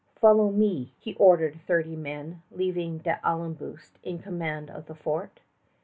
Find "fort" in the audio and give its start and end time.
4.95-5.41